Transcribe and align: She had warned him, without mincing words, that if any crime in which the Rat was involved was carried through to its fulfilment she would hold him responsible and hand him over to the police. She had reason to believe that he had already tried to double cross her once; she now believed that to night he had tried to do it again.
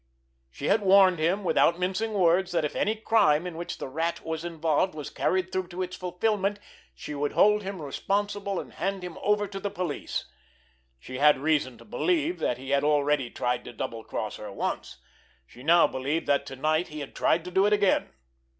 She 0.49 0.65
had 0.65 0.81
warned 0.81 1.19
him, 1.19 1.43
without 1.43 1.77
mincing 1.77 2.13
words, 2.15 2.51
that 2.53 2.65
if 2.65 2.75
any 2.75 2.95
crime 2.95 3.45
in 3.45 3.55
which 3.55 3.77
the 3.77 3.87
Rat 3.87 4.25
was 4.25 4.43
involved 4.43 4.95
was 4.95 5.11
carried 5.11 5.51
through 5.51 5.67
to 5.67 5.83
its 5.83 5.95
fulfilment 5.95 6.57
she 6.95 7.13
would 7.13 7.33
hold 7.33 7.61
him 7.61 7.79
responsible 7.79 8.59
and 8.59 8.73
hand 8.73 9.03
him 9.03 9.19
over 9.21 9.45
to 9.45 9.59
the 9.59 9.69
police. 9.69 10.25
She 10.97 11.19
had 11.19 11.37
reason 11.37 11.77
to 11.77 11.85
believe 11.85 12.39
that 12.39 12.57
he 12.57 12.71
had 12.71 12.83
already 12.83 13.29
tried 13.29 13.63
to 13.65 13.73
double 13.73 14.03
cross 14.03 14.37
her 14.37 14.51
once; 14.51 14.97
she 15.45 15.61
now 15.61 15.85
believed 15.85 16.25
that 16.25 16.47
to 16.47 16.55
night 16.55 16.87
he 16.87 17.01
had 17.01 17.15
tried 17.15 17.45
to 17.45 17.51
do 17.51 17.67
it 17.67 17.73
again. 17.73 18.09